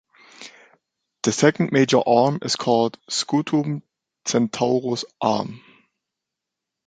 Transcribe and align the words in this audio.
The 1.21 1.31
second 1.31 1.71
major 1.71 1.99
arm 2.03 2.39
is 2.41 2.55
called 2.55 2.97
Scutum-Centaurus 3.07 5.05
Arm. 5.21 5.61